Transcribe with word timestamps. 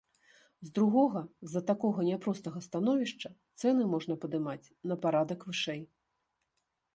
З 0.67 0.71
другога, 0.77 1.21
з-за 1.47 1.61
такога 1.71 2.05
няпростага 2.07 2.61
становішча 2.67 3.29
цэны 3.61 3.83
можна 3.93 4.17
падымаць 4.25 4.71
на 4.93 4.99
парадак 5.05 5.39
вышэй. 5.51 5.81